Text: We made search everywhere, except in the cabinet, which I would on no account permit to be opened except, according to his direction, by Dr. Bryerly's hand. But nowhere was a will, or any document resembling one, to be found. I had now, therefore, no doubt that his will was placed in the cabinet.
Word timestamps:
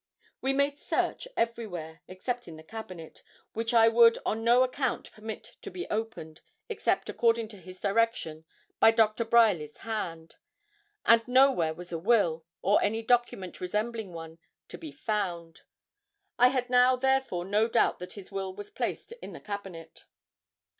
We 0.41 0.51
made 0.51 0.79
search 0.79 1.27
everywhere, 1.37 2.01
except 2.07 2.47
in 2.47 2.55
the 2.57 2.63
cabinet, 2.63 3.21
which 3.53 3.71
I 3.71 3.87
would 3.87 4.17
on 4.25 4.43
no 4.43 4.63
account 4.63 5.11
permit 5.11 5.57
to 5.61 5.69
be 5.69 5.87
opened 5.89 6.41
except, 6.69 7.07
according 7.07 7.49
to 7.49 7.57
his 7.59 7.79
direction, 7.79 8.45
by 8.79 8.89
Dr. 8.89 9.23
Bryerly's 9.23 9.77
hand. 9.77 10.37
But 11.05 11.27
nowhere 11.27 11.75
was 11.75 11.91
a 11.91 11.99
will, 11.99 12.43
or 12.63 12.81
any 12.81 13.03
document 13.03 13.61
resembling 13.61 14.11
one, 14.11 14.39
to 14.69 14.79
be 14.79 14.91
found. 14.91 15.61
I 16.39 16.47
had 16.47 16.67
now, 16.67 16.95
therefore, 16.95 17.45
no 17.45 17.67
doubt 17.67 17.99
that 17.99 18.13
his 18.13 18.31
will 18.31 18.55
was 18.55 18.71
placed 18.71 19.11
in 19.21 19.33
the 19.33 19.39
cabinet. 19.39 20.05